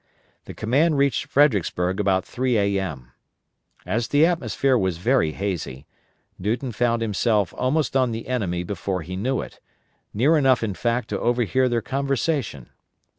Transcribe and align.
The 0.45 0.55
command 0.55 0.97
reached 0.97 1.27
Fredericksburg 1.27 1.99
about 1.99 2.25
3 2.25 2.57
A.M. 2.57 3.11
As 3.85 4.07
the 4.07 4.25
atmosphere 4.25 4.75
was 4.75 4.97
very 4.97 5.33
hazy, 5.33 5.85
Newton 6.39 6.71
found 6.71 7.03
himself 7.03 7.53
almost 7.55 7.95
on 7.95 8.09
the 8.11 8.27
enemy 8.27 8.63
before 8.63 9.03
he 9.03 9.15
knew 9.15 9.41
it; 9.41 9.59
near 10.11 10.37
enough 10.37 10.63
in 10.63 10.73
fact 10.73 11.09
to 11.09 11.19
overhear 11.19 11.69
their 11.69 11.83
conversation. 11.83 12.71